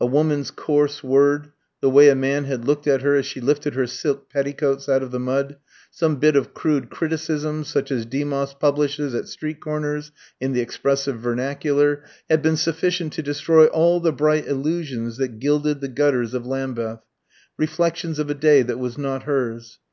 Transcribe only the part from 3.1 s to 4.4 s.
as she lifted her silk